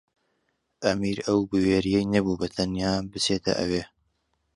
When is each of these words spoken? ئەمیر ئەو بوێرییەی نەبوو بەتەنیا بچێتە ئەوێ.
ئەمیر 0.83 1.17
ئەو 1.27 1.39
بوێرییەی 1.49 2.09
نەبوو 2.13 2.39
بەتەنیا 2.41 2.91
بچێتە 3.11 3.53
ئەوێ. 3.59 3.83